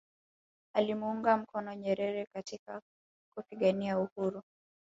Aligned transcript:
alimuunga 0.75 1.37
mkono 1.37 1.73
Nyerere 1.73 2.25
katika 2.35 2.81
kupigania 3.37 3.99
uhuru 3.99 4.41